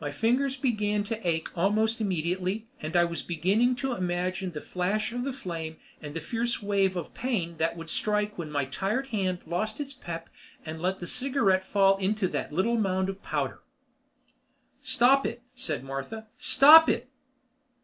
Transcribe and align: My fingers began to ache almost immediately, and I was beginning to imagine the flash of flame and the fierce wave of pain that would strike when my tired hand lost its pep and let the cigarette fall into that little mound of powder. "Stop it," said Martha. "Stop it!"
My 0.00 0.12
fingers 0.12 0.56
began 0.56 1.02
to 1.02 1.26
ache 1.26 1.48
almost 1.58 2.00
immediately, 2.00 2.68
and 2.80 2.94
I 2.94 3.02
was 3.04 3.22
beginning 3.22 3.74
to 3.82 3.94
imagine 3.94 4.52
the 4.52 4.60
flash 4.60 5.10
of 5.10 5.28
flame 5.34 5.78
and 6.00 6.14
the 6.14 6.20
fierce 6.20 6.62
wave 6.62 6.94
of 6.94 7.14
pain 7.14 7.56
that 7.56 7.76
would 7.76 7.90
strike 7.90 8.38
when 8.38 8.48
my 8.48 8.66
tired 8.66 9.08
hand 9.08 9.40
lost 9.44 9.80
its 9.80 9.92
pep 9.92 10.30
and 10.64 10.80
let 10.80 11.00
the 11.00 11.08
cigarette 11.08 11.64
fall 11.64 11.96
into 11.96 12.28
that 12.28 12.52
little 12.52 12.76
mound 12.76 13.08
of 13.08 13.24
powder. 13.24 13.58
"Stop 14.82 15.26
it," 15.26 15.42
said 15.56 15.82
Martha. 15.82 16.28
"Stop 16.38 16.88
it!" 16.88 17.10